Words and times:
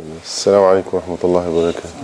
السلام 0.00 0.62
عليكم 0.64 0.90
ورحمة 0.96 1.18
الله 1.24 1.50
وبركاته 1.50 1.94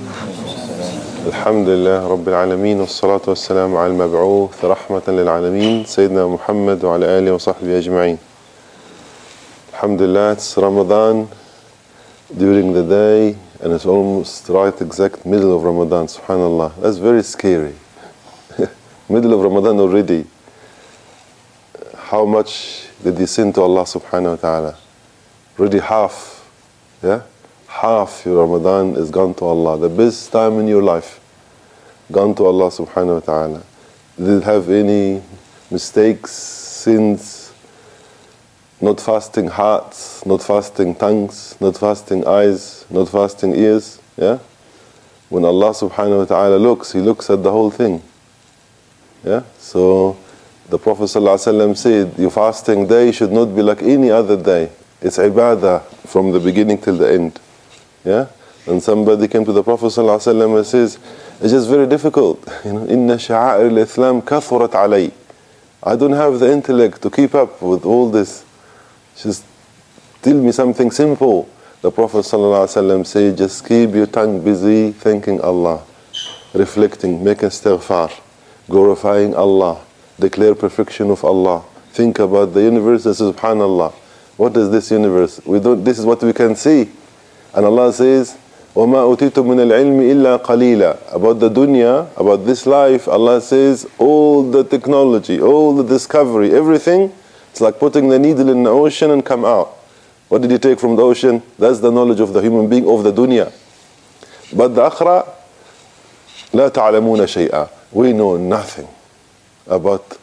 الحمد 1.27 1.69
لله 1.69 2.07
رب 2.07 2.29
العالمين 2.29 2.81
والصلاة 2.81 3.21
والسلام 3.27 3.77
على 3.77 3.93
المبعوث 3.93 4.65
رحمة 4.65 5.03
للعالمين 5.09 5.85
سيدنا 5.85 6.27
محمد 6.27 6.85
وعلى 6.85 7.07
آله 7.19 7.33
وصحبه 7.35 7.79
أجمعين 7.79 8.19
الحمد 9.73 10.03
لله 10.03 10.35
it's 10.37 10.57
Ramadan 10.57 11.27
during 12.39 12.73
the 12.73 12.87
day 12.87 13.35
and 13.61 13.73
it's 13.73 13.87
almost 13.87 14.49
right 14.49 14.81
exact 14.81 15.27
middle 15.27 15.51
of 15.57 15.65
Ramadan 15.65 16.07
subhanallah 16.07 16.71
that's 16.81 16.99
very 16.99 17.25
scary 17.25 17.75
middle 19.09 19.35
of 19.35 19.41
Ramadan 19.43 19.81
already 19.81 20.27
how 21.97 22.25
much 22.25 22.87
did 23.03 23.19
you 23.19 23.27
sin 23.27 23.53
to 23.53 23.61
Allah 23.63 23.83
wa 23.83 24.37
ta'ala 24.37 24.77
already 25.59 25.81
half 25.81 26.47
yeah 27.03 27.23
half 27.81 28.27
your 28.27 28.45
Ramadan 28.47 28.95
is 28.95 29.11
gone 29.11 29.33
to 29.33 29.45
Allah 29.47 29.79
the 29.79 29.89
best 29.89 30.31
time 30.31 30.59
in 30.59 30.69
your 30.69 30.83
life 30.83 31.19
gone 32.13 32.35
to 32.35 32.45
Allah 32.45 32.69
subhanahu 32.69 33.15
wa 33.15 33.21
ta'ala. 33.21 33.63
Did 34.19 34.43
have 34.43 34.69
any 34.69 35.23
mistakes 35.71 36.31
sins? 36.31 37.55
Not 38.83 39.01
fasting 39.01 39.49
hearts 39.49 40.27
not 40.27 40.43
fasting 40.43 40.95
tongues 40.95 41.57
not 41.59 41.79
fasting 41.79 42.27
eyes 42.27 42.85
not 42.91 43.09
fasting 43.09 43.55
ears 43.55 43.99
yeah? 44.19 44.39
When 45.31 45.47
Allah 45.47 45.71
subhanahu 45.73 46.19
wa 46.19 46.25
ta'ala 46.27 46.57
looks 46.57 46.93
he 46.93 47.01
looks 47.01 47.31
at 47.31 47.43
the 47.43 47.51
whole 47.51 47.71
thing 47.71 48.03
yeah? 49.25 49.43
So 49.57 50.19
the 50.69 50.79
Prophet 50.79 51.05
ﷺ 51.05 51.77
said 51.77 52.19
your 52.19 52.31
fasting 52.31 52.87
day 52.87 53.11
should 53.13 53.33
not 53.33 53.57
be 53.57 53.63
like 53.63 53.83
any 53.83 54.11
other 54.11 54.37
day. 54.37 54.71
It's 55.01 55.17
ibadah 55.17 55.83
from 56.07 56.33
the 56.33 56.41
beginning 56.41 56.77
till 56.77 56.97
the 56.97 57.13
end 57.13 57.41
yeah? 58.05 58.27
And 58.67 58.83
somebody 58.83 59.27
came 59.29 59.45
to 59.45 59.53
the 59.53 59.63
Prophet 59.63 59.87
ﷺ 59.87 60.57
and 60.57 60.67
says 60.67 60.99
it's 61.41 61.53
just 61.53 61.69
very 61.69 61.87
difficult. 61.87 62.47
You 62.65 62.73
know 62.75 62.87
al-islam 62.87 64.23
kathurat 64.23 65.13
I 65.83 65.97
don't 65.97 66.13
have 66.13 66.39
the 66.39 66.53
intellect 66.53 67.01
to 67.03 67.11
keep 67.11 67.35
up 67.35 67.63
with 67.63 67.87
all 67.87 68.11
this. 68.11 68.45
Just 69.17 69.45
tell 70.23 70.35
me 70.35 70.53
something 70.53 70.91
simple. 70.91 71.49
The 71.81 71.91
Prophet 71.91 72.19
ﷺ 72.19 73.07
said 73.07 73.39
just 73.39 73.67
keep 73.67 73.95
your 73.95 74.07
tongue 74.07 74.45
busy 74.45 74.93
thanking 74.93 75.41
Allah 75.41 75.83
reflecting 76.53 77.23
making 77.25 77.49
istighfar 77.49 78.11
glorifying 78.69 79.35
Allah 79.35 79.81
declare 80.19 80.55
perfection 80.55 81.11
of 81.11 81.25
Allah. 81.25 81.65
Think 81.93 82.19
about 82.19 82.53
the 82.53 82.63
universe 82.63 83.07
and 83.07 83.15
subhanallah. 83.15 83.93
What 84.37 84.57
is 84.57 84.71
this 84.71 84.91
universe? 84.91 85.41
We 85.47 85.61
don't 85.61 85.83
this 85.83 85.99
is 85.99 86.05
what 86.05 86.23
we 86.23 86.33
can 86.35 86.55
see 86.55 86.91
and 87.54 87.66
Allah 87.66 87.92
says 87.94 88.38
وَمَا 88.76 89.16
أُتِيتُم 89.16 89.48
مِّنَ 89.48 89.60
الْعِلْمِ 89.72 90.00
إِلَّا 90.12 90.44
قَلِيلًا 90.44 91.14
About 91.16 91.40
the 91.40 91.50
dunya, 91.50 92.10
about 92.18 92.46
this 92.46 92.66
life, 92.66 93.08
Allah 93.08 93.40
says 93.40 93.88
all 93.98 94.44
the 94.44 94.66
technology, 94.66 95.40
all 95.40 95.74
the 95.74 95.84
discovery, 95.84 96.54
everything, 96.54 97.14
it's 97.52 97.62
like 97.62 97.80
putting 97.80 98.10
the 98.10 98.20
needle 98.20 98.50
in 98.50 98.64
the 98.64 98.70
ocean 98.70 99.12
and 99.12 99.26
come 99.26 99.46
out. 99.46 99.78
What 100.28 100.42
did 100.42 100.52
you 100.52 100.58
take 100.58 100.78
from 100.78 100.98
the 100.98 101.04
ocean? 101.04 101.42
That's 101.58 101.80
the 101.80 101.90
knowledge 101.90 102.20
of 102.20 102.34
the 102.34 102.42
human 102.42 102.68
being 102.68 102.86
of 102.86 103.06
the 103.06 103.14
dunya. 103.14 103.54
But 104.54 104.76
the 104.76 104.90
akhra, 104.90 105.26
لا 106.52 106.70
تعلمون 106.70 107.26
شيئا. 107.28 107.70
We 107.94 108.12
know 108.12 108.36
nothing 108.36 108.90
about 109.68 110.18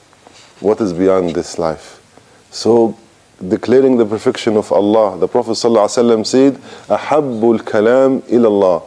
what 0.61 0.79
is 0.83 0.93
beyond 0.93 1.35
this 1.35 1.59
life. 1.59 2.03
So 2.51 2.98
declaring 3.46 3.98
the 3.98 4.06
perfection 4.06 4.58
of 4.58 4.72
Allah. 4.72 5.18
The 5.18 5.28
Prophet 5.28 5.52
ﷺ 5.52 6.26
said, 6.26 6.56
"Ahabul 6.88 7.60
kalam 7.60 8.22
ilallah." 8.24 8.84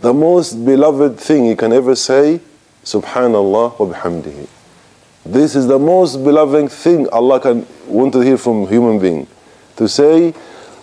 The 0.00 0.14
most 0.14 0.64
beloved 0.64 1.18
thing 1.18 1.44
you 1.44 1.56
can 1.56 1.72
ever 1.72 1.94
say, 1.94 2.40
Subhanallah 2.84 3.78
wa 3.78 3.86
bihamdihi. 3.94 4.48
This 5.26 5.54
is 5.54 5.66
the 5.66 5.78
most 5.78 6.24
beloved 6.24 6.72
thing 6.72 7.06
Allah 7.10 7.38
can 7.40 7.66
want 7.86 8.14
to 8.14 8.20
hear 8.20 8.38
from 8.38 8.66
human 8.66 8.98
being. 8.98 9.26
To 9.76 9.86
say, 9.86 10.32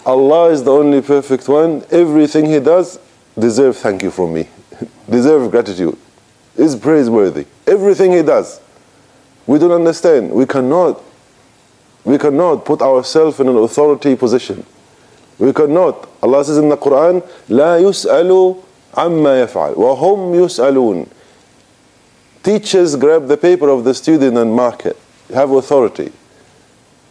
Allah 0.06 0.52
is 0.52 0.64
the 0.64 0.72
only 0.72 1.02
perfect 1.02 1.50
one. 1.50 1.84
Everything 1.90 2.46
He 2.46 2.60
does 2.60 3.00
deserve 3.38 3.78
thank 3.78 4.04
you 4.04 4.12
from 4.12 4.34
me, 4.36 4.48
deserve 5.10 5.50
gratitude, 5.50 5.98
is 6.56 6.76
praiseworthy. 6.76 7.48
Everything 7.66 8.12
He 8.12 8.22
does. 8.22 8.62
We 9.48 9.58
don't 9.58 9.72
understand. 9.72 10.32
We 10.32 10.46
cannot 10.46 11.02
we 12.07 12.19
cannot 12.19 12.65
put 12.65 12.83
ourselves 12.83 13.39
in 13.39 13.49
an 13.49 13.57
authority 13.57 14.17
position. 14.17 14.65
We 15.39 15.53
cannot. 15.53 16.09
Allah 16.23 16.45
says 16.45 16.59
in 16.59 16.69
the 16.69 16.77
Quran, 16.77 17.23
لا 17.49 17.81
يسأل 17.81 18.57
عما 18.95 19.47
يفعل 19.47 19.75
وهم 19.75 20.35
يسألون. 20.35 21.09
Teachers 22.43 22.97
grab 22.97 23.29
the 23.29 23.37
paper 23.37 23.69
of 23.69 23.85
the 23.85 23.95
student 23.95 24.37
and 24.37 24.53
mark 24.53 24.85
it. 24.87 24.97
Have 25.33 25.51
authority. 25.53 26.13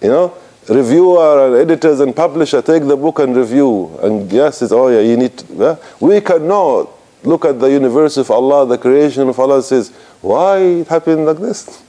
You 0.01 0.09
know, 0.09 0.33
reviewer 0.67 1.47
and 1.47 1.55
editors 1.55 1.99
and 2.01 2.16
publisher 2.16 2.61
take 2.61 2.85
the 2.85 2.97
book 2.97 3.19
and 3.19 3.35
review. 3.35 3.97
And 4.01 4.31
yes, 4.31 4.61
it's 4.61 4.72
oh 4.73 4.89
yeah, 4.89 4.99
you 4.99 5.16
need. 5.16 5.38
To, 5.38 5.53
yeah? 5.53 5.75
We 5.99 6.19
cannot 6.19 6.89
look 7.23 7.45
at 7.45 7.59
the 7.59 7.67
universe 7.67 8.17
of 8.17 8.29
Allah, 8.29 8.66
the 8.66 8.77
creation 8.77 9.29
of 9.29 9.39
Allah. 9.39 9.63
Says 9.63 9.89
why 10.22 10.57
it 10.57 10.88
happened 10.88 11.25
like 11.25 11.38
this. 11.38 11.81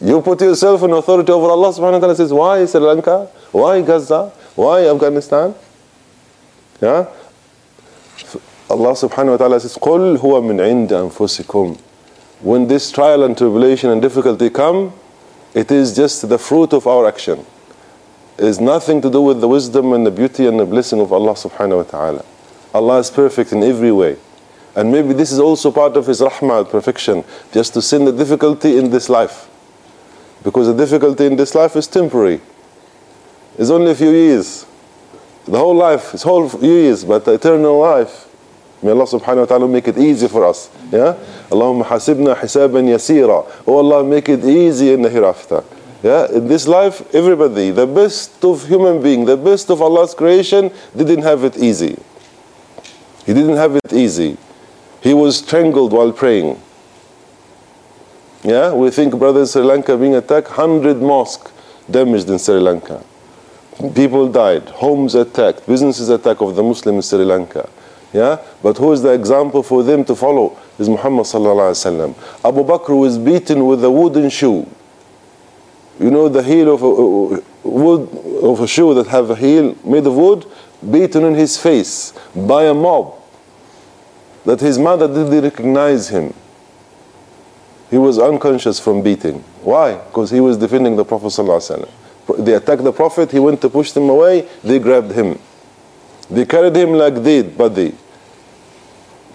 You 0.00 0.20
put 0.20 0.40
yourself 0.40 0.82
in 0.82 0.90
authority 0.92 1.32
over 1.32 1.46
Allah 1.46 1.68
subhanahu 1.68 1.92
wa 1.92 1.98
ta'ala 2.00 2.16
says, 2.16 2.32
why 2.32 2.66
Sri 2.66 2.80
Lanka? 2.80 3.28
Why 3.52 3.80
Gaza? 3.80 4.32
Why 4.54 4.88
Afghanistan? 4.88 5.54
Yeah? 6.80 7.06
Allah 8.68 8.92
subhanahu 8.92 9.30
wa 9.30 9.36
ta'ala 9.36 9.60
says, 9.60 9.76
قُلْ 9.76 10.18
هُوَ 10.18 10.42
مِنْ 10.42 10.60
عِنْدِ 10.60 10.88
أَنفُسِكُمْ 10.88 11.78
When 12.40 12.66
this 12.66 12.90
trial 12.90 13.22
and 13.22 13.38
tribulation 13.38 13.90
and 13.90 14.02
difficulty 14.02 14.50
come, 14.50 14.92
it 15.54 15.70
is 15.70 15.94
just 15.94 16.28
the 16.28 16.38
fruit 16.38 16.72
of 16.72 16.86
our 16.86 17.06
action. 17.06 17.46
It 18.36 18.44
is 18.44 18.60
nothing 18.60 19.00
to 19.02 19.10
do 19.10 19.20
with 19.22 19.40
the 19.40 19.48
wisdom 19.48 19.92
and 19.92 20.04
the 20.04 20.10
beauty 20.10 20.46
and 20.46 20.58
the 20.58 20.66
blessing 20.66 21.00
of 21.00 21.12
Allah 21.12 21.34
subhanahu 21.34 21.76
wa 21.76 21.82
ta'ala. 21.84 22.24
Allah 22.74 22.98
is 22.98 23.10
perfect 23.10 23.52
in 23.52 23.62
every 23.62 23.92
way. 23.92 24.16
And 24.74 24.90
maybe 24.90 25.14
this 25.14 25.30
is 25.30 25.38
also 25.38 25.70
part 25.70 25.96
of 25.96 26.08
His 26.08 26.20
rahmah, 26.20 26.68
perfection, 26.68 27.22
just 27.52 27.74
to 27.74 27.80
send 27.80 28.08
the 28.08 28.12
difficulty 28.12 28.76
in 28.76 28.90
this 28.90 29.08
life. 29.08 29.47
Because 30.43 30.67
the 30.67 30.73
difficulty 30.73 31.25
in 31.25 31.35
this 31.35 31.53
life 31.53 31.75
is 31.75 31.87
temporary. 31.87 32.41
It's 33.57 33.69
only 33.69 33.91
a 33.91 33.95
few 33.95 34.09
years. 34.09 34.65
The 35.45 35.57
whole 35.57 35.75
life 35.75 36.13
is 36.13 36.23
whole 36.23 36.47
few 36.47 36.71
years, 36.71 37.03
but 37.03 37.25
the 37.25 37.33
eternal 37.33 37.79
life. 37.79 38.27
May 38.81 38.91
Allah 38.91 39.05
subhanahu 39.05 39.39
wa 39.39 39.45
ta'ala 39.45 39.67
make 39.67 39.87
it 39.89 39.97
easy 39.97 40.27
for 40.29 40.45
us. 40.45 40.69
Yeah? 40.91 41.15
Allahumma 41.49 41.83
hasibna 41.85 42.35
hisaban 42.35 42.87
yasira. 42.87 43.45
Oh 43.67 43.77
Allah, 43.77 44.03
make 44.03 44.29
it 44.29 44.45
easy 44.45 44.93
in 44.93 45.01
the 45.01 45.09
hereafter. 45.09 45.63
Yeah? 46.01 46.31
In 46.31 46.47
this 46.47 46.67
life, 46.67 47.03
everybody, 47.13 47.71
the 47.71 47.87
best 47.87 48.43
of 48.45 48.65
human 48.65 49.01
being, 49.01 49.25
the 49.25 49.35
best 49.35 49.69
of 49.69 49.81
Allah's 49.81 50.13
creation, 50.13 50.71
didn't 50.95 51.23
have 51.23 51.43
it 51.43 51.57
easy. 51.57 51.97
He 53.25 53.33
didn't 53.33 53.57
have 53.57 53.75
it 53.75 53.91
easy. 53.91 54.37
He 55.01 55.13
was 55.13 55.37
strangled 55.37 55.91
while 55.91 56.13
praying. 56.13 56.61
Yeah, 58.43 58.73
we 58.73 58.89
think, 58.89 59.17
brother, 59.19 59.45
Sri 59.45 59.63
Lanka 59.63 59.97
being 59.97 60.15
attacked, 60.15 60.47
100 60.47 61.01
mosques 61.01 61.51
damaged 61.91 62.29
in 62.29 62.39
Sri 62.39 62.59
Lanka. 62.59 63.03
People 63.93 64.29
died, 64.29 64.69
homes 64.69 65.15
attacked, 65.15 65.67
businesses 65.67 66.09
attacked 66.09 66.41
of 66.41 66.55
the 66.55 66.63
Muslims 66.63 67.11
in 67.11 67.17
Sri 67.17 67.25
Lanka. 67.25 67.69
Yeah, 68.13 68.41
but 68.63 68.77
who 68.77 68.91
is 68.91 69.01
the 69.01 69.11
example 69.11 69.61
for 69.61 69.83
them 69.83 70.03
to 70.05 70.15
follow? 70.15 70.57
Is 70.79 70.89
Muhammad 70.89 71.25
sallallahu 71.25 72.15
wasallam. 72.15 72.45
Abu 72.45 72.63
Bakr 72.63 72.97
was 72.97 73.17
beaten 73.17 73.65
with 73.67 73.83
a 73.83 73.91
wooden 73.91 74.29
shoe. 74.29 74.67
You 75.99 76.09
know 76.09 76.29
the 76.29 76.41
heel 76.41 76.73
of 76.73 76.81
a 76.81 77.67
wood 77.67 78.09
of 78.41 78.61
a 78.61 78.67
shoe 78.67 78.93
that 78.95 79.07
have 79.07 79.29
a 79.29 79.35
heel 79.35 79.75
made 79.83 80.07
of 80.07 80.15
wood, 80.15 80.45
beaten 80.89 81.25
in 81.25 81.35
his 81.35 81.57
face 81.57 82.13
by 82.35 82.63
a 82.63 82.73
mob. 82.73 83.13
That 84.45 84.61
his 84.61 84.79
mother 84.79 85.07
didn't 85.07 85.43
recognize 85.43 86.07
him. 86.09 86.33
He 87.90 87.98
was 87.98 88.18
unconscious 88.18 88.80
from 88.80 89.02
beating. 89.02 89.40
Why? 89.62 89.94
Because 89.96 90.30
he 90.30 90.40
was 90.40 90.56
defending 90.56 90.96
the 90.96 91.04
Prophet 91.04 91.28
ﷺ. 91.28 91.88
They 92.38 92.54
attacked 92.54 92.82
the 92.82 92.92
Prophet, 92.92 93.30
he 93.30 93.38
went 93.38 93.60
to 93.60 93.68
push 93.68 93.92
them 93.92 94.08
away, 94.08 94.48
they 94.62 94.78
grabbed 94.78 95.12
him. 95.12 95.38
They 96.30 96.46
carried 96.46 96.74
him 96.74 96.92
like 96.92 97.22
dead 97.22 97.56
body. 97.56 97.94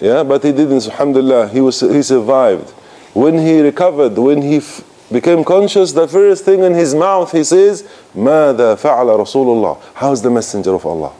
Yeah, 0.02 0.24
but 0.24 0.44
he 0.44 0.52
didn't, 0.52 0.86
alhamdulillah, 0.88 1.50
he, 1.50 1.62
was, 1.62 1.82
he 1.82 2.02
survived. 2.02 2.70
When 3.14 3.38
he 3.38 3.62
recovered, 3.62 4.18
when 4.18 4.42
he 4.42 4.58
f- 4.58 4.84
became 5.12 5.44
conscious, 5.44 5.92
the 5.92 6.08
first 6.08 6.46
thing 6.46 6.64
in 6.64 6.74
his 6.74 6.96
mouth 6.96 7.32
he 7.32 7.44
says, 7.44 7.84
ماذا 8.16 8.76
فعل 8.80 9.20
رسول 9.20 9.46
الله? 9.46 9.78
How's 9.96 10.22
the 10.22 10.30
messenger 10.30 10.74
of 10.74 10.86
Allah? 10.86 11.14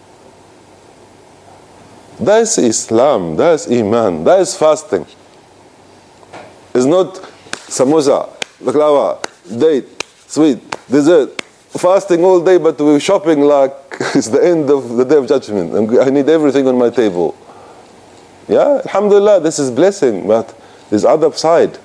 That's 2.20 2.58
Islam, 2.58 3.36
that's 3.36 3.70
Iman, 3.70 4.24
that's 4.24 4.58
fasting. 4.58 5.06
It's 6.84 6.86
not 6.86 7.16
samosa, 7.68 8.30
baklava, 8.64 9.18
date, 9.60 9.88
sweet, 10.28 10.60
dessert, 10.90 11.42
fasting 11.70 12.24
all 12.24 12.40
day, 12.40 12.58
but 12.58 12.80
we're 12.80 13.00
shopping 13.00 13.42
like 13.42 13.74
it's 14.16 14.30
the 14.30 14.44
end 14.44 14.70
of 14.70 14.96
the 14.98 15.06
day 15.06 15.16
of 15.16 15.28
judgment. 15.28 15.74
I'm- 15.74 16.08
I 16.08 16.10
need 16.10 16.30
everything 16.30 16.68
on 16.68 16.78
my 16.78 16.90
table. 16.90 17.36
Yeah, 18.48 18.82
Alhamdulillah, 18.86 19.42
this 19.42 19.60
is 19.60 19.70
blessing, 19.70 20.28
but 20.28 20.54
there's 20.90 21.06
other 21.06 21.32
side. 21.34 21.78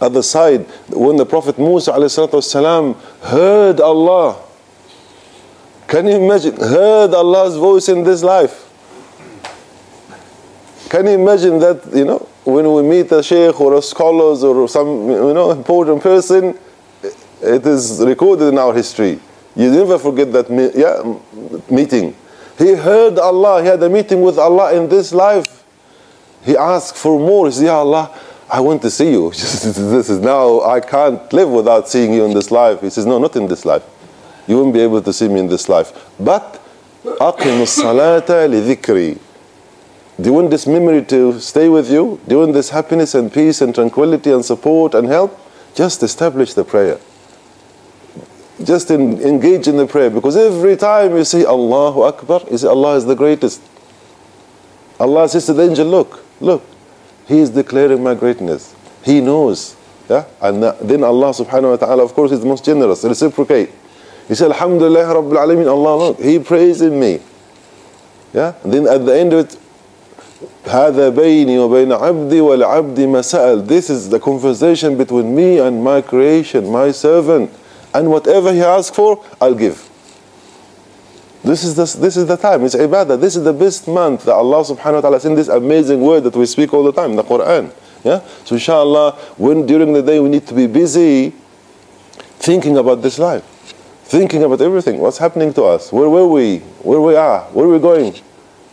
Other 0.00 0.22
side, 0.22 0.66
when 0.90 1.16
the 1.16 1.26
Prophet 1.26 1.58
Musa 1.58 1.92
والسلام, 1.92 2.94
heard 3.22 3.80
Allah, 3.80 4.36
can 5.86 6.06
you 6.06 6.16
imagine? 6.16 6.56
Heard 6.56 7.14
Allah's 7.14 7.56
voice 7.56 7.88
in 7.88 8.04
this 8.04 8.22
life. 8.22 8.64
Can 10.90 11.06
you 11.06 11.12
imagine 11.12 11.58
that, 11.58 11.82
you 11.94 12.04
know, 12.04 12.26
when 12.44 12.72
we 12.72 12.82
meet 12.82 13.10
a 13.12 13.22
sheikh 13.22 13.60
or 13.60 13.74
a 13.74 13.82
scholars 13.82 14.44
or 14.44 14.68
some, 14.68 15.10
you 15.10 15.34
know, 15.34 15.50
important 15.50 16.02
person, 16.02 16.56
it 17.42 17.66
is 17.66 18.00
recorded 18.04 18.48
in 18.48 18.58
our 18.58 18.72
history. 18.72 19.18
You 19.56 19.70
never 19.70 19.98
forget 19.98 20.32
that 20.32 20.48
me- 20.50 20.70
yeah, 20.74 21.00
m- 21.04 21.20
meeting. 21.70 22.14
He 22.58 22.74
heard 22.74 23.18
Allah, 23.18 23.62
he 23.62 23.68
had 23.68 23.82
a 23.82 23.88
meeting 23.88 24.22
with 24.22 24.38
Allah 24.38 24.74
in 24.74 24.88
this 24.88 25.12
life. 25.12 25.64
He 26.44 26.56
asked 26.56 26.96
for 26.96 27.18
more. 27.18 27.46
He 27.46 27.52
said, 27.52 27.64
Ya 27.66 27.78
Allah, 27.80 28.10
I 28.48 28.60
want 28.60 28.80
to 28.82 28.90
see 28.90 29.10
you. 29.10 29.30
this 29.30 29.64
is 30.08 30.20
now, 30.20 30.60
I 30.62 30.80
can't 30.80 31.20
live 31.32 31.50
without 31.50 31.88
seeing 31.88 32.14
you 32.14 32.24
in 32.24 32.32
this 32.32 32.50
life. 32.52 32.80
He 32.80 32.90
says, 32.90 33.04
No, 33.06 33.18
not 33.18 33.34
in 33.36 33.48
this 33.48 33.64
life. 33.64 33.82
You 34.46 34.58
won't 34.58 34.72
be 34.72 34.80
able 34.80 35.02
to 35.02 35.12
see 35.12 35.26
me 35.28 35.40
in 35.40 35.48
this 35.48 35.68
life. 35.68 35.92
But, 36.20 36.60
أقم 37.04 37.62
الصلاة 37.62 38.26
لذكري. 38.46 39.16
do 40.21 40.29
you 40.29 40.33
want 40.33 40.51
this 40.51 40.67
memory 40.67 41.03
to 41.05 41.39
stay 41.39 41.67
with 41.67 41.89
you? 41.89 42.19
Do 42.27 42.35
you 42.35 42.39
want 42.41 42.53
this 42.53 42.69
happiness 42.69 43.15
and 43.15 43.33
peace 43.33 43.59
and 43.59 43.73
tranquility 43.73 44.31
and 44.31 44.45
support 44.45 44.93
and 44.93 45.07
help? 45.07 45.35
Just 45.73 46.03
establish 46.03 46.53
the 46.53 46.63
prayer. 46.63 46.99
Just 48.63 48.91
in, 48.91 49.19
engage 49.21 49.67
in 49.67 49.77
the 49.77 49.87
prayer 49.87 50.11
because 50.11 50.37
every 50.37 50.77
time 50.77 51.15
you 51.15 51.23
say 51.23 51.43
Allahu 51.43 52.01
Akbar, 52.03 52.41
you 52.51 52.57
say 52.59 52.67
Allah 52.67 52.97
is 52.97 53.05
the 53.05 53.15
greatest. 53.15 53.63
Allah 54.99 55.27
says 55.27 55.47
to 55.47 55.53
the 55.53 55.63
angel, 55.63 55.87
Look, 55.87 56.23
look, 56.39 56.63
He 57.27 57.39
is 57.39 57.49
declaring 57.49 58.03
my 58.03 58.13
greatness. 58.13 58.75
He 59.03 59.21
knows. 59.21 59.75
Yeah? 60.07 60.25
And 60.39 60.63
uh, 60.63 60.73
then 60.83 61.03
Allah 61.03 61.31
subhanahu 61.31 61.71
wa 61.71 61.77
ta'ala, 61.77 62.03
of 62.03 62.13
course, 62.13 62.31
is 62.31 62.41
the 62.41 62.45
most 62.45 62.63
generous, 62.63 63.03
reciprocate. 63.03 63.71
He 64.27 64.35
said, 64.35 64.51
Alhamdulillah 64.51 65.15
Rabbil 65.15 65.37
Alameen, 65.37 65.67
Allah, 65.67 65.97
look, 65.97 66.19
He 66.21 66.37
praising 66.37 66.99
me. 66.99 67.21
Yeah? 68.33 68.53
And 68.63 68.71
then 68.71 68.87
at 68.87 69.03
the 69.03 69.17
end 69.17 69.33
of 69.33 69.47
it, 69.47 69.57
هذا 70.66 71.08
بيني 71.08 71.58
وبين 71.58 71.92
عبدي 71.92 72.40
والعبد 72.40 73.00
ما 73.00 73.22
سأل 73.22 73.66
This 73.66 73.88
is 73.88 74.10
the 74.10 74.20
conversation 74.20 74.96
between 74.96 75.34
me 75.34 75.58
and 75.58 75.82
my 75.82 76.00
creation, 76.00 76.70
my 76.70 76.90
servant. 76.90 77.50
And 77.94 78.10
whatever 78.10 78.52
he 78.52 78.60
asks 78.60 78.94
for, 78.94 79.24
I'll 79.40 79.54
give. 79.54 79.88
This 81.42 81.62
is, 81.62 81.76
the, 81.76 81.84
this 82.00 82.16
is 82.16 82.26
the 82.26 82.36
time, 82.36 82.64
it's 82.64 82.74
ibadah. 82.74 83.20
This 83.20 83.36
is 83.36 83.44
the 83.44 83.52
best 83.52 83.86
month 83.86 84.24
that 84.24 84.34
Allah 84.34 84.64
subhanahu 84.64 84.94
wa 84.94 85.00
ta'ala 85.00 85.20
sent 85.20 85.36
this 85.36 85.46
amazing 85.46 86.00
word 86.00 86.24
that 86.24 86.34
we 86.34 86.44
speak 86.44 86.74
all 86.74 86.82
the 86.82 86.92
time, 86.92 87.14
the 87.14 87.22
Quran. 87.22 87.72
Yeah? 88.02 88.20
So 88.44 88.56
inshallah, 88.56 89.12
when 89.36 89.64
during 89.64 89.92
the 89.92 90.02
day 90.02 90.18
we 90.18 90.28
need 90.28 90.46
to 90.48 90.54
be 90.54 90.66
busy 90.66 91.32
thinking 92.38 92.76
about 92.76 93.02
this 93.02 93.18
life, 93.18 93.44
thinking 94.04 94.42
about 94.42 94.60
everything, 94.60 94.98
what's 94.98 95.18
happening 95.18 95.54
to 95.54 95.62
us, 95.64 95.92
where 95.92 96.08
were 96.08 96.26
we, 96.26 96.58
where 96.82 97.00
we 97.00 97.14
are, 97.14 97.42
where 97.52 97.66
are 97.66 97.72
we 97.72 97.78
going, 97.78 98.14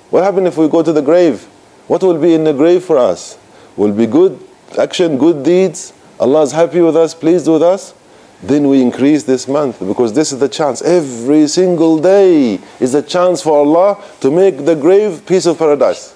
what 0.09 0.23
happened 0.23 0.47
if 0.47 0.57
we 0.57 0.67
go 0.67 0.83
to 0.83 0.91
the 0.91 1.01
grave? 1.01 1.47
What 1.88 2.02
will 2.02 2.18
be 2.20 2.34
in 2.34 2.44
the 2.44 2.52
grave 2.52 2.84
for 2.84 2.98
us? 2.98 3.36
Will 3.76 3.92
be 3.92 4.06
good 4.06 4.38
action, 4.78 5.18
good 5.18 5.42
deeds. 5.42 5.92
Allah 6.20 6.42
is 6.42 6.52
happy 6.52 6.80
with 6.80 6.96
us, 6.96 7.14
pleased 7.14 7.48
with 7.48 7.62
us. 7.62 7.94
Then 8.42 8.68
we 8.68 8.80
increase 8.80 9.24
this 9.24 9.48
month 9.48 9.80
because 9.80 10.12
this 10.12 10.30
is 10.30 10.38
the 10.38 10.48
chance. 10.48 10.80
Every 10.82 11.48
single 11.48 11.98
day 11.98 12.60
is 12.78 12.94
a 12.94 13.02
chance 13.02 13.42
for 13.42 13.58
Allah 13.58 14.02
to 14.20 14.30
make 14.30 14.64
the 14.64 14.76
grave 14.76 15.26
piece 15.26 15.46
of 15.46 15.58
paradise. 15.58 16.14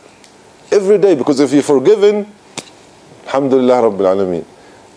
Every 0.70 0.98
day, 0.98 1.14
because 1.14 1.40
if 1.40 1.52
you're 1.52 1.62
forgiven, 1.62 2.32
Alhamdulillah 3.26 3.82
Rabbil 3.90 4.14
Alameen. 4.14 4.44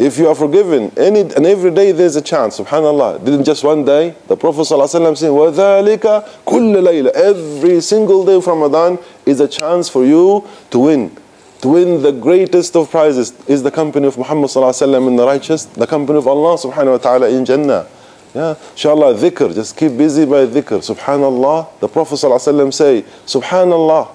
If 0.00 0.16
you 0.16 0.28
are 0.28 0.34
forgiven, 0.34 0.90
any 0.96 1.20
and 1.20 1.44
every 1.44 1.70
day 1.70 1.92
there's 1.92 2.16
a 2.16 2.22
chance, 2.22 2.58
subhanAllah. 2.58 3.22
Didn't 3.22 3.44
just 3.44 3.62
one 3.62 3.84
day. 3.84 4.14
The 4.28 4.36
Prophet 4.36 4.62
ﷺ 4.62 5.18
said, 5.18 5.28
وَذَلِكَ 5.28 6.00
كُلَّ 6.46 6.74
لَيْلَةٍ 6.74 7.10
Every 7.10 7.82
single 7.82 8.24
day 8.24 8.36
of 8.36 8.46
Ramadan 8.46 8.98
is 9.26 9.40
a 9.40 9.46
chance 9.46 9.90
for 9.90 10.06
you 10.06 10.48
to 10.70 10.78
win. 10.78 11.14
To 11.60 11.68
win 11.68 12.00
the 12.02 12.12
greatest 12.12 12.74
of 12.76 12.90
prizes 12.90 13.34
is 13.46 13.62
the 13.62 13.70
company 13.70 14.06
of 14.06 14.16
Muhammad 14.16 14.48
ﷺ 14.48 15.06
in 15.06 15.16
the 15.16 15.26
righteous, 15.26 15.66
the 15.66 15.86
company 15.86 16.16
of 16.16 16.26
Allah 16.26 16.56
subhanahu 16.56 16.92
wa 16.92 16.96
ta'ala 16.96 17.28
in 17.28 17.44
Jannah. 17.44 17.86
Yeah, 18.34 18.54
inshallah, 18.72 19.12
dhikr, 19.16 19.52
just 19.54 19.76
keep 19.76 19.98
busy 19.98 20.24
by 20.24 20.46
dhikr. 20.46 20.80
Subhanallah, 20.80 21.78
the 21.80 21.88
Prophet 21.88 22.14
ﷺ 22.14 22.72
say, 22.72 23.02
Subhanallah, 23.26 24.08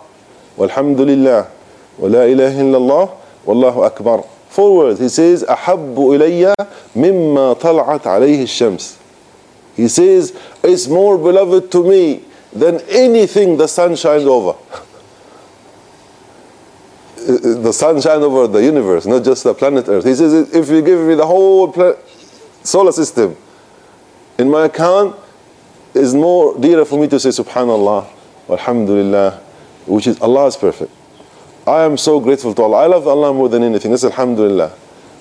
walhamdulillah, 0.58 1.48
wa 2.00 2.08
la 2.08 2.22
ilaha 2.24 2.58
illallah, 2.58 3.18
wallahu 3.46 3.86
akbar. 3.86 4.26
Four 4.50 4.78
words. 4.78 5.00
He 5.00 5.10
says, 5.10 5.44
أحب 5.44 5.96
إلي 5.96 6.54
مما 6.96 7.54
طلعت 7.60 8.04
عليه 8.08 8.44
الشمس. 8.44 8.98
He 9.76 9.88
says, 9.88 10.34
it's 10.64 10.88
more 10.88 11.18
beloved 11.18 11.72
to 11.72 11.84
me 11.84 12.24
than 12.54 12.80
anything 12.90 13.58
the 13.58 13.68
sun 13.68 13.96
shines 13.96 14.24
over. 14.24 14.56
the 17.26 17.72
sun 17.74 18.00
shines 18.02 18.24
over 18.24 18.48
the 18.48 18.64
universe, 18.64 19.06
not 19.06 19.24
just 19.24 19.44
the 19.44 19.54
planet 19.54 19.88
Earth. 19.88 20.06
He 20.06 20.14
says, 20.16 20.54
if 20.54 20.70
you 20.70 20.82
give 20.82 21.00
me 21.08 21.16
the 21.16 21.26
whole 21.26 21.72
pla- 21.72 21.96
solar 22.64 22.92
system 22.92 23.36
in 24.38 24.50
my 24.50 24.66
account, 24.66 25.16
is 25.94 26.14
more 26.14 26.58
dearer 26.60 26.86
for 26.86 27.00
me 27.00 27.08
to 27.08 27.20
say 27.20 27.30
Subhanallah, 27.30 28.08
Alhamdulillah, 28.50 29.42
which 29.88 30.08
is 30.08 30.20
Allah 30.22 30.48
is 30.48 30.58
perfect. 30.58 30.92
I 31.71 31.85
am 31.85 31.97
so 31.97 32.19
grateful 32.19 32.53
to 32.55 32.63
Allah. 32.63 32.79
I 32.79 32.87
love 32.87 33.07
Allah 33.07 33.33
more 33.33 33.49
than 33.49 33.63
anything. 33.63 33.93
That's 33.93 34.03
Alhamdulillah. 34.03 34.73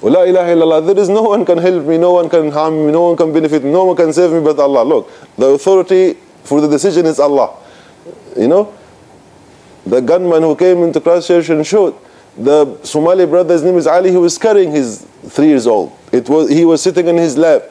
La 0.02 0.24
ilaha 0.24 0.50
illallah. 0.56 0.86
There 0.88 0.98
is 0.98 1.10
no 1.10 1.22
one 1.22 1.46
can 1.46 1.60
help 1.60 1.86
me, 1.86 1.98
no 1.98 2.14
one 2.14 2.28
can 2.28 2.50
harm 2.50 2.88
me, 2.88 2.92
no 2.92 3.10
one 3.10 3.18
can 3.18 3.32
benefit 3.32 3.64
me, 3.64 3.72
no 3.72 3.86
one 3.86 3.96
can 3.96 4.12
save 4.12 4.32
me 4.32 4.40
but 4.40 4.58
Allah. 4.58 4.84
Look, 4.84 5.12
the 5.38 5.48
authority 5.48 6.18
for 6.44 6.60
the 6.60 6.68
decision 6.68 7.06
is 7.06 7.20
Allah. 7.20 7.56
You 8.36 8.48
know, 8.48 8.74
the 9.86 10.02
gunman 10.02 10.42
who 10.42 10.56
came 10.56 10.82
into 10.84 11.00
Christchurch 11.00 11.50
and 11.50 11.68
shot, 11.68 11.94
the 12.36 12.82
Somali 12.84 13.28
brother's 13.28 13.62
name 13.62 13.78
is 13.78 13.86
Ali, 13.86 14.10
he 14.10 14.18
was 14.18 14.38
carrying 14.38 14.72
his 14.72 15.06
three 15.28 15.48
years 15.48 15.68
old. 15.68 15.92
It 16.12 16.30
was, 16.30 16.50
he 16.50 16.66
was 16.66 16.82
sitting 16.82 17.08
in 17.08 17.18
his 17.18 17.38
lap. 17.38 17.64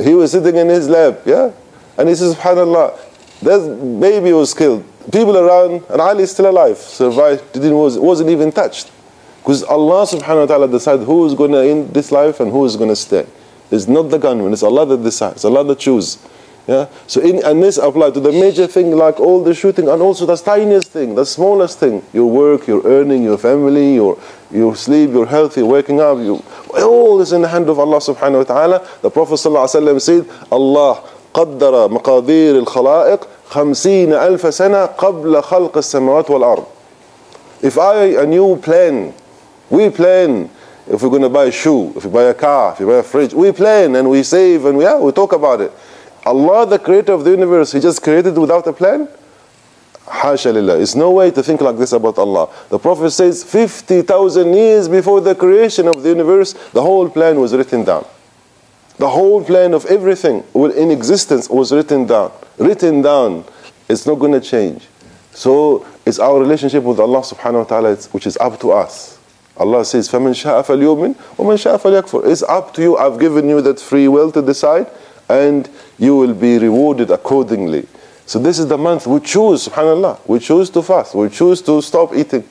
He 0.00 0.14
was 0.14 0.30
sitting 0.30 0.54
in 0.54 0.68
his 0.68 0.88
lap, 0.88 1.22
yeah? 1.24 1.50
And 1.98 2.08
he 2.08 2.14
says, 2.14 2.36
SubhanAllah, 2.36 2.98
that 3.40 4.00
baby 4.00 4.32
was 4.32 4.54
killed. 4.54 4.84
People 5.10 5.36
around, 5.36 5.82
and 5.88 6.00
Ali 6.00 6.24
is 6.24 6.30
still 6.30 6.48
alive, 6.48 6.78
survived, 6.78 7.52
didn't 7.52 7.76
was 7.76 7.98
wasn't 7.98 8.30
even 8.30 8.52
touched, 8.52 8.90
because 9.38 9.62
Allah 9.64 10.06
Subhanahu 10.06 10.48
wa 10.48 10.56
Taala 10.56 10.70
decided 10.70 11.06
who 11.06 11.26
is 11.26 11.34
going 11.34 11.52
to 11.52 11.58
end 11.58 11.92
this 11.94 12.12
life 12.12 12.38
and 12.40 12.52
who 12.52 12.64
is 12.64 12.76
going 12.76 12.90
to 12.90 12.96
stay. 12.96 13.26
It's 13.70 13.88
not 13.88 14.10
the 14.10 14.18
gunman. 14.18 14.52
It's 14.52 14.62
Allah 14.62 14.84
that 14.86 15.02
decides. 15.02 15.44
Allah 15.44 15.64
that 15.64 15.78
chooses. 15.78 16.18
Yeah. 16.68 16.86
So 17.08 17.20
in 17.20 17.42
and 17.44 17.60
this 17.60 17.76
applies 17.76 18.12
to 18.12 18.20
the 18.20 18.30
major 18.30 18.68
thing 18.68 18.94
like 18.94 19.18
all 19.18 19.42
the 19.42 19.52
shooting 19.52 19.88
and 19.88 20.00
also 20.00 20.26
the 20.26 20.36
tiniest 20.36 20.92
thing, 20.92 21.16
the 21.16 21.26
smallest 21.26 21.80
thing. 21.80 22.04
Your 22.12 22.30
work, 22.30 22.68
your 22.68 22.86
earning, 22.86 23.24
your 23.24 23.38
family, 23.38 23.94
your 23.94 24.16
your 24.52 24.76
sleep, 24.76 25.10
your 25.10 25.26
health, 25.26 25.56
your 25.56 25.66
waking 25.66 26.00
up, 26.00 26.18
you 26.18 26.40
all 26.76 27.20
is 27.20 27.32
in 27.32 27.42
the 27.42 27.48
hand 27.48 27.68
of 27.68 27.80
Allah 27.80 27.98
subhanahu 27.98 28.38
wa 28.38 28.44
ta'ala. 28.44 28.88
The 29.00 29.10
Prophet 29.10 29.38
said, 29.38 30.28
Allah 30.52 31.02
قدر 31.34 31.88
مقادير 31.88 32.58
الخلائق 32.58 33.20
خمسين 33.48 34.12
ألف 34.12 34.54
سنة 34.54 34.84
قبل 34.84 35.42
خلق 35.42 35.76
السماوات 35.76 36.30
والأرض. 36.30 36.64
If 37.62 37.78
I 37.78 38.22
and 38.22 38.34
you 38.34 38.56
plan, 38.56 39.14
we 39.70 39.88
plan 39.90 40.50
if 40.88 41.02
we're 41.02 41.10
going 41.10 41.22
to 41.22 41.28
buy 41.28 41.44
a 41.44 41.52
shoe, 41.52 41.92
if 41.96 42.04
we 42.04 42.10
buy 42.10 42.24
a 42.24 42.34
car, 42.34 42.72
if 42.72 42.80
we 42.80 42.86
buy 42.86 42.96
a 42.96 43.02
fridge, 43.02 43.32
we 43.32 43.52
plan 43.52 43.94
and 43.94 44.10
we 44.10 44.22
save 44.22 44.64
and 44.64 44.76
we, 44.76 44.84
yeah, 44.84 44.98
we 44.98 45.12
talk 45.12 45.32
about 45.32 45.60
it. 45.60 45.72
Allah, 46.26 46.66
the 46.66 46.78
creator 46.78 47.12
of 47.12 47.24
the 47.24 47.30
universe, 47.30 47.72
He 47.72 47.80
just 47.80 48.02
created 48.02 48.36
without 48.36 48.66
a 48.66 48.72
plan? 48.72 49.08
Hasha 50.06 50.52
lillah. 50.52 50.80
It's 50.80 50.94
no 50.94 51.12
way 51.12 51.30
to 51.30 51.42
think 51.42 51.60
like 51.60 51.78
this 51.78 51.92
about 51.92 52.18
Allah. 52.18 52.48
The 52.68 52.78
Prophet 52.78 53.10
says 53.10 53.44
50,000 53.44 54.52
years 54.52 54.88
before 54.88 55.20
the 55.20 55.34
creation 55.34 55.86
of 55.86 56.02
the 56.02 56.08
universe, 56.08 56.52
the 56.72 56.82
whole 56.82 57.08
plan 57.08 57.38
was 57.38 57.54
written 57.54 57.84
down. 57.84 58.04
The 59.01 59.09
whole 59.09 59.43
plan 59.43 59.73
of 59.73 59.85
everything 59.85 60.43
in 60.55 60.91
existence 60.91 61.49
was 61.49 61.71
written 61.71 62.07
down. 62.07 62.31
Written 62.57 63.01
down. 63.01 63.45
It's 63.87 64.05
not 64.05 64.15
going 64.15 64.33
to 64.33 64.41
change. 64.41 64.87
So 65.31 65.85
it's 66.05 66.19
our 66.19 66.39
relationship 66.39 66.83
with 66.83 66.99
Allah 66.99 67.21
subhanahu 67.21 67.59
wa 67.59 67.63
ta'ala 67.63 67.95
which 68.11 68.25
is 68.25 68.37
up 68.37 68.59
to 68.61 68.71
us. 68.71 69.19
Allah 69.55 69.85
says, 69.85 70.09
فَمَنْ 70.09 70.33
شَاءَ 70.33 70.65
فَلْيُؤْمِنْ 70.65 71.15
وَمَنْ 71.37 71.57
شَاءَ 71.57 71.79
فَلْيَكْفُرْ 71.79 72.27
It's 72.27 72.43
up 72.43 72.73
to 72.75 72.81
you. 72.81 72.97
I've 72.97 73.19
given 73.19 73.47
you 73.49 73.61
that 73.61 73.79
free 73.79 74.07
will 74.07 74.31
to 74.31 74.41
decide 74.41 74.87
and 75.29 75.69
you 75.97 76.15
will 76.15 76.33
be 76.33 76.57
rewarded 76.57 77.11
accordingly. 77.11 77.87
So 78.25 78.39
this 78.39 78.59
is 78.59 78.67
the 78.67 78.77
month 78.77 79.07
we 79.07 79.19
choose, 79.19 79.67
subhanAllah. 79.67 80.27
We 80.27 80.39
choose 80.39 80.69
to 80.71 80.81
fast. 80.81 81.15
We 81.15 81.29
choose 81.29 81.61
to 81.63 81.81
stop 81.81 82.13
eating. 82.15 82.47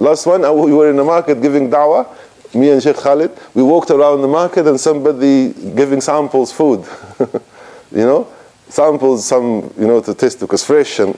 Last 0.00 0.26
one, 0.26 0.42
we 0.42 0.72
were 0.72 0.90
in 0.90 0.96
the 0.96 1.04
market 1.04 1.40
giving 1.40 1.70
da'wah. 1.70 2.08
me 2.53 2.69
and 2.69 2.81
Sheikh 2.81 2.97
Khalid, 2.97 3.31
we 3.53 3.63
walked 3.63 3.89
around 3.91 4.21
the 4.21 4.27
market 4.27 4.67
and 4.67 4.79
somebody 4.79 5.53
giving 5.75 6.01
samples 6.01 6.51
food. 6.51 6.85
you 7.91 8.05
know? 8.05 8.27
samples 8.69 9.25
some, 9.25 9.73
you 9.77 9.87
know, 9.87 10.01
to 10.01 10.13
test 10.13 10.39
because 10.39 10.63
fresh 10.63 10.99
and, 10.99 11.17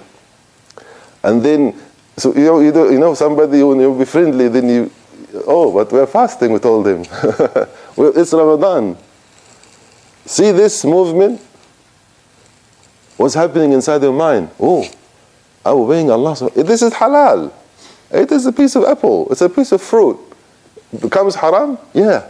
and 1.24 1.44
then, 1.44 1.76
so 2.18 2.34
you 2.34 2.46
know, 2.46 2.60
you 2.60 2.72
know, 2.72 2.90
you 2.90 3.00
know 3.00 3.14
somebody 3.14 3.64
when 3.64 3.80
you 3.80 3.98
be 3.98 4.06
friendly, 4.06 4.48
then 4.48 4.70
you, 4.70 4.92
oh, 5.48 5.74
but 5.74 5.92
we're 5.92 6.08
fasting, 6.08 6.54
we 6.54 6.60
told 6.60 6.88
him. 6.88 7.04
well, 7.96 8.14
it's 8.16 8.34
Ramadan. 8.34 8.98
See 10.26 10.52
this 10.52 10.86
movement? 10.86 11.42
What's 13.18 13.34
happening 13.34 13.74
inside 13.74 14.02
your 14.02 14.14
mind? 14.14 14.50
Oh, 14.60 14.88
I'm 15.66 15.76
obeying 15.76 16.10
Allah. 16.10 16.36
This 16.56 16.82
is 16.82 16.94
halal. 16.94 17.52
It 18.12 18.32
is 18.32 18.46
a 18.46 18.54
piece 18.54 18.76
of 18.76 18.86
apple. 18.86 19.28
It's 19.32 19.42
a 19.42 19.50
piece 19.50 19.72
of 19.72 19.82
fruit. 19.82 20.18
Becomes 20.98 21.36
haram? 21.36 21.78
Yeah. 21.94 22.30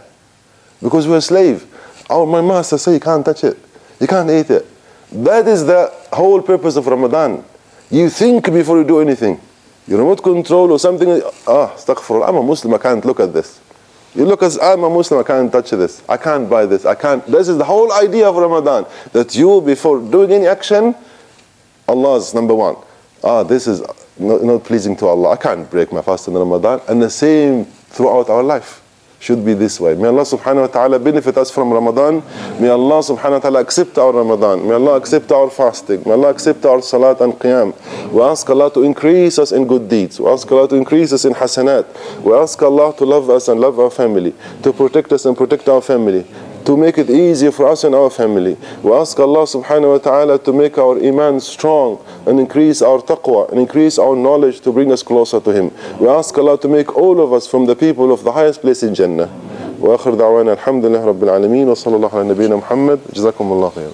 Because 0.82 1.08
we're 1.08 1.18
a 1.18 1.22
slave. 1.22 1.66
Our 2.08 2.26
my 2.26 2.40
master 2.40 2.78
say 2.78 2.94
you 2.94 3.00
can't 3.00 3.24
touch 3.24 3.44
it. 3.44 3.58
You 4.00 4.06
can't 4.06 4.30
eat 4.30 4.50
it. 4.50 4.66
That 5.12 5.46
is 5.48 5.64
the 5.64 5.92
whole 6.12 6.42
purpose 6.42 6.76
of 6.76 6.86
Ramadan. 6.86 7.44
You 7.90 8.08
think 8.10 8.52
before 8.52 8.78
you 8.78 8.84
do 8.84 9.00
anything. 9.00 9.40
You 9.86 9.98
remote 9.98 10.22
control 10.22 10.70
or 10.70 10.78
something. 10.78 11.22
Ah, 11.46 11.74
astaghfirullah. 11.74 12.28
I'm 12.28 12.36
a 12.36 12.42
Muslim. 12.42 12.74
I 12.74 12.78
can't 12.78 13.04
look 13.04 13.20
at 13.20 13.32
this. 13.32 13.60
You 14.14 14.24
look 14.24 14.42
as 14.42 14.58
I'm 14.58 14.84
a 14.84 14.90
Muslim. 14.90 15.20
I 15.20 15.22
can't 15.24 15.50
touch 15.50 15.70
this. 15.70 16.02
I 16.08 16.16
can't 16.16 16.48
buy 16.48 16.66
this. 16.66 16.84
I 16.84 16.94
can't. 16.94 17.24
This 17.26 17.48
is 17.48 17.58
the 17.58 17.64
whole 17.64 17.92
idea 17.92 18.28
of 18.28 18.36
Ramadan. 18.36 18.86
That 19.12 19.34
you 19.34 19.60
before 19.60 20.00
doing 20.00 20.32
any 20.32 20.46
action, 20.46 20.94
Allah's 21.88 22.34
number 22.34 22.54
one. 22.54 22.76
Ah, 23.22 23.42
this 23.42 23.66
is 23.66 23.80
not, 24.18 24.42
not 24.42 24.64
pleasing 24.64 24.96
to 24.96 25.06
Allah. 25.06 25.30
I 25.30 25.36
can't 25.36 25.68
break 25.70 25.92
my 25.92 26.02
fast 26.02 26.28
in 26.28 26.34
Ramadan. 26.34 26.80
And 26.88 27.02
the 27.02 27.10
same 27.10 27.66
throughout 27.90 28.30
our 28.30 28.42
life 28.42 28.82
should 29.20 29.44
be 29.44 29.52
this 29.52 29.78
way. 29.78 29.94
May 29.94 30.08
Allah 30.08 30.22
subhanahu 30.22 30.62
wa 30.62 30.66
ta'ala 30.66 30.98
benefit 30.98 31.36
us 31.36 31.50
from 31.50 31.70
Ramadan. 31.70 32.22
May 32.58 32.68
Allah 32.68 33.04
subhanahu 33.04 33.32
wa 33.32 33.38
ta'ala 33.38 33.60
accept 33.60 33.98
our 33.98 34.12
Ramadan. 34.12 34.66
May 34.66 34.74
Allah 34.74 34.96
accept 34.96 35.30
our 35.30 35.50
fasting. 35.50 36.02
May 36.06 36.12
Allah 36.12 36.30
accept 36.30 36.64
our 36.64 36.80
salat 36.80 37.20
and 37.20 37.34
qiyam. 37.34 37.76
We 38.10 38.22
ask 38.22 38.48
Allah 38.48 38.72
to 38.72 38.82
increase 38.82 39.38
us 39.38 39.52
in 39.52 39.66
good 39.66 39.90
deeds. 39.90 40.18
We 40.18 40.26
ask 40.26 40.50
Allah 40.50 40.68
to 40.68 40.76
increase 40.76 41.12
us 41.12 41.26
in 41.26 41.34
hasanat. 41.34 41.84
We 42.24 42.32
ask 42.32 42.60
Allah 42.62 42.96
to 42.96 43.04
love 43.04 43.28
us 43.28 43.48
and 43.48 43.60
love 43.60 43.78
our 43.78 43.90
family. 43.90 44.34
To 44.62 44.72
protect 44.72 45.12
us 45.12 45.26
and 45.26 45.36
protect 45.36 45.68
our 45.68 45.82
family 45.82 46.24
to 46.69 46.75
make 46.75 46.97
it 46.97 47.09
easier 47.09 47.51
for 47.51 47.67
us 47.67 47.83
and 47.83 47.93
our 47.93 48.09
family. 48.09 48.57
We 48.81 48.91
ask 48.91 49.19
Allah 49.19 49.43
subhanahu 49.43 49.91
wa 49.91 49.97
ta'ala 49.99 50.39
to 50.39 50.53
make 50.53 50.77
our 50.77 50.97
iman 50.97 51.39
strong 51.39 52.03
and 52.25 52.39
increase 52.39 52.81
our 52.81 53.01
taqwa 53.01 53.51
and 53.51 53.59
increase 53.59 53.99
our 53.99 54.15
knowledge 54.15 54.61
to 54.61 54.71
bring 54.71 54.91
us 54.91 55.03
closer 55.03 55.39
to 55.39 55.51
Him. 55.51 55.71
We 55.99 56.07
ask 56.07 56.35
Allah 56.37 56.59
to 56.61 56.67
make 56.67 56.95
all 56.97 57.21
of 57.21 57.33
us 57.33 57.45
from 57.45 57.67
the 57.67 57.75
people 57.75 58.11
of 58.11 58.23
the 58.23 58.31
highest 58.31 58.61
place 58.61 58.81
in 58.83 58.95
Jannah. 58.95 59.29
وآخر 59.81 60.13
دعوانا 60.13 60.53
الحمد 60.53 60.85
لله 60.85 61.05
رب 61.05 61.23
العالمين 61.23 61.69
وصلى 61.69 61.95
الله 61.95 62.09
على 62.13 62.27
نبينا 62.29 62.55
محمد 62.55 62.99
جزاكم 63.13 63.51
الله 63.51 63.69
خيرا 63.69 63.91